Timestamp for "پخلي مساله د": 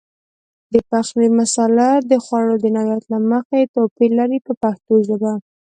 0.89-2.11